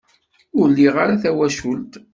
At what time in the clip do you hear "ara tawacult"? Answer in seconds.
1.03-1.93